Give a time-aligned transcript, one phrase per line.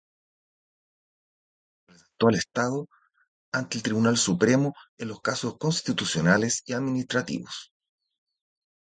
[1.85, 2.87] Ella representó al Estado
[3.53, 7.71] ante el Tribunal Supremo en los casos constitucionales y administrativos.